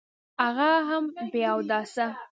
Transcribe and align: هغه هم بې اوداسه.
هغه 0.43 0.69
هم 0.87 1.03
بې 1.31 1.41
اوداسه. 1.53 2.07